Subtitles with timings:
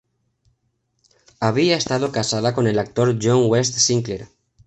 [1.39, 4.29] Había estado casada con el actor John West Sinclair.